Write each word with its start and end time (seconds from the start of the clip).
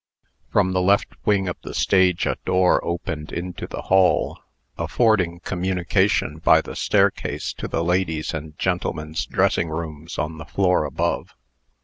From 0.49 0.71
the 0.71 0.81
left 0.81 1.09
wing 1.27 1.47
of 1.47 1.57
the 1.61 1.75
stage 1.75 2.25
a 2.25 2.35
door 2.43 2.83
opened 2.83 3.31
into 3.31 3.67
the 3.67 3.83
hall, 3.83 4.39
affording 4.75 5.39
communication 5.41 6.39
by 6.39 6.59
the 6.59 6.75
staircase 6.75 7.53
to 7.59 7.67
the 7.67 7.83
ladies' 7.83 8.33
and 8.33 8.57
gentlemen's 8.57 9.27
dressing 9.27 9.69
rooms 9.69 10.17
on 10.17 10.39
the 10.39 10.45
floor 10.45 10.85
above. 10.85 11.35